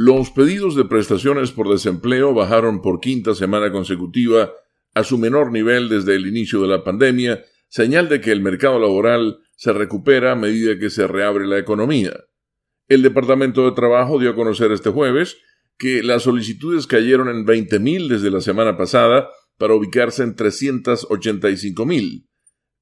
Los 0.00 0.30
pedidos 0.30 0.76
de 0.76 0.84
prestaciones 0.84 1.50
por 1.50 1.68
desempleo 1.68 2.32
bajaron 2.32 2.82
por 2.82 3.00
quinta 3.00 3.34
semana 3.34 3.72
consecutiva 3.72 4.52
a 4.94 5.02
su 5.02 5.18
menor 5.18 5.50
nivel 5.50 5.88
desde 5.88 6.14
el 6.14 6.28
inicio 6.28 6.62
de 6.62 6.68
la 6.68 6.84
pandemia, 6.84 7.44
señal 7.68 8.08
de 8.08 8.20
que 8.20 8.30
el 8.30 8.40
mercado 8.40 8.78
laboral 8.78 9.40
se 9.56 9.72
recupera 9.72 10.30
a 10.30 10.36
medida 10.36 10.78
que 10.78 10.88
se 10.88 11.08
reabre 11.08 11.48
la 11.48 11.58
economía. 11.58 12.12
El 12.86 13.02
Departamento 13.02 13.64
de 13.64 13.72
Trabajo 13.72 14.20
dio 14.20 14.30
a 14.30 14.36
conocer 14.36 14.70
este 14.70 14.90
jueves 14.90 15.36
que 15.76 16.04
las 16.04 16.22
solicitudes 16.22 16.86
cayeron 16.86 17.28
en 17.28 17.44
20.000 17.44 18.06
desde 18.06 18.30
la 18.30 18.40
semana 18.40 18.76
pasada 18.76 19.28
para 19.56 19.74
ubicarse 19.74 20.22
en 20.22 20.36
385.000. 20.36 22.24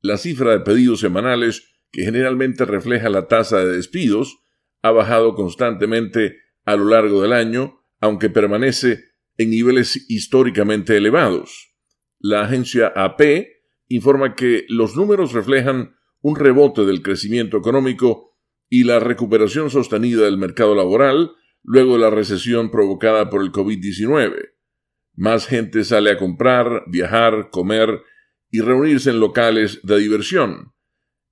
La 0.03 0.19
cifra 0.19 0.51
de 0.51 0.61
pedidos 0.61 1.01
semanales, 1.01 1.67
que 1.91 2.05
generalmente 2.05 2.67
refleja 2.67 3.09
la 3.09 3.27
tasa 3.27 3.64
de 3.64 3.75
despidos, 3.75 4.37
ha 4.83 4.91
bajado 4.91 5.35
constantemente 5.35 6.45
a 6.67 6.77
lo 6.77 6.85
largo 6.85 7.23
del 7.23 7.33
año, 7.33 7.80
aunque 8.01 8.29
permanece 8.29 9.05
en 9.38 9.51
niveles 9.51 10.11
históricamente 10.11 10.97
elevados. 10.97 11.75
La 12.19 12.42
agencia 12.42 12.89
AP 12.89 13.47
informa 13.89 14.34
que 14.34 14.65
los 14.69 14.97
números 14.97 15.33
reflejan 15.33 15.97
un 16.20 16.37
rebote 16.37 16.84
del 16.84 17.02
crecimiento 17.02 17.56
económico 17.56 18.37
y 18.69 18.84
la 18.84 18.98
recuperación 18.98 19.70
sostenida 19.70 20.25
del 20.25 20.39
mercado 20.39 20.75
laboral 20.75 21.33
luego 21.62 21.95
de 21.95 22.01
la 22.01 22.11
recesión 22.11 22.70
provocada 22.70 23.30
por 23.30 23.42
el 23.42 23.53
COVID-19. 23.53 24.51
Más 25.14 25.47
gente 25.47 25.84
sale 25.84 26.11
a 26.11 26.19
comprar, 26.19 26.84
viajar, 26.89 27.51
comer 27.51 28.03
y 28.51 28.61
reunirse 28.61 29.11
en 29.11 29.20
locales 29.20 29.80
de 29.83 29.98
diversión. 29.98 30.73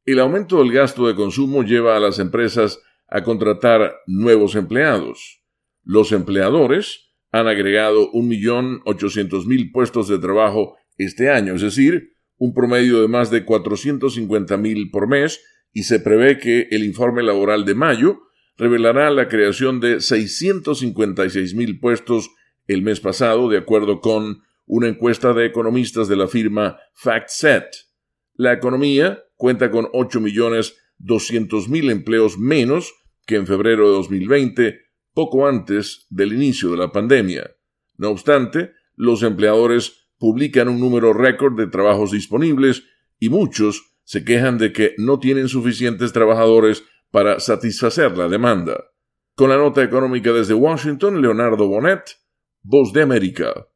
El 0.04 0.20
aumento 0.20 0.58
del 0.58 0.72
gasto 0.72 1.06
de 1.06 1.14
consumo 1.14 1.62
lleva 1.62 1.96
a 1.96 2.00
las 2.00 2.18
empresas 2.18 2.80
a 3.08 3.22
contratar 3.22 3.94
nuevos 4.06 4.54
empleados. 4.54 5.42
Los 5.82 6.12
empleadores 6.12 7.12
han 7.30 7.48
agregado 7.48 8.12
1.800.000 8.12 9.72
puestos 9.72 10.08
de 10.08 10.18
trabajo 10.18 10.76
este 10.96 11.30
año, 11.30 11.54
es 11.54 11.62
decir, 11.62 12.12
un 12.36 12.54
promedio 12.54 13.00
de 13.00 13.08
más 13.08 13.30
de 13.30 13.44
450.000 13.44 14.90
por 14.90 15.08
mes, 15.08 15.40
y 15.72 15.82
se 15.82 15.98
prevé 15.98 16.38
que 16.38 16.68
el 16.70 16.84
informe 16.84 17.22
laboral 17.22 17.64
de 17.64 17.74
mayo 17.74 18.20
revelará 18.56 19.10
la 19.10 19.28
creación 19.28 19.80
de 19.80 19.96
656.000 19.96 21.80
puestos 21.80 22.30
el 22.66 22.82
mes 22.82 23.00
pasado, 23.00 23.48
de 23.48 23.58
acuerdo 23.58 24.00
con 24.00 24.42
una 24.66 24.88
encuesta 24.88 25.32
de 25.32 25.46
economistas 25.46 26.08
de 26.08 26.16
la 26.16 26.28
firma 26.28 26.78
FactSet. 26.94 27.66
La 28.34 28.52
economía 28.52 29.22
cuenta 29.36 29.70
con 29.70 29.88
8.200.000 31.04 31.90
empleos 31.90 32.38
menos 32.38 32.92
que 33.26 33.36
en 33.36 33.46
febrero 33.46 33.88
de 33.88 33.96
2020, 33.96 34.80
poco 35.12 35.46
antes 35.46 36.06
del 36.10 36.32
inicio 36.32 36.70
de 36.70 36.76
la 36.76 36.92
pandemia. 36.92 37.50
No 37.96 38.10
obstante, 38.10 38.72
los 38.96 39.22
empleadores 39.22 40.08
publican 40.18 40.68
un 40.68 40.80
número 40.80 41.12
récord 41.12 41.56
de 41.56 41.66
trabajos 41.66 42.10
disponibles 42.10 42.84
y 43.18 43.28
muchos 43.28 43.94
se 44.04 44.24
quejan 44.24 44.58
de 44.58 44.72
que 44.72 44.94
no 44.98 45.18
tienen 45.18 45.48
suficientes 45.48 46.12
trabajadores 46.12 46.84
para 47.10 47.40
satisfacer 47.40 48.16
la 48.18 48.28
demanda. 48.28 48.84
Con 49.34 49.50
la 49.50 49.56
nota 49.56 49.82
económica 49.82 50.32
desde 50.32 50.54
Washington, 50.54 51.22
Leonardo 51.22 51.66
Bonet, 51.68 52.02
Voz 52.62 52.92
de 52.92 53.02
América. 53.02 53.66